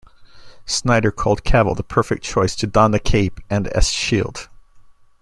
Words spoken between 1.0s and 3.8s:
called Cavill the perfect choice to don the cape and